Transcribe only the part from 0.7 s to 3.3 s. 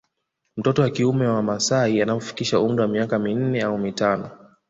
wa kiume wa maasai anapofikisha umri wa miaka